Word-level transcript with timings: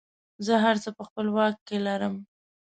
زه 0.45 0.53
هر 0.65 0.75
څه 0.83 0.89
په 0.97 1.03
خپله 1.07 1.31
واک 1.37 1.55
کې 1.67 1.77
لرم. 1.87 2.15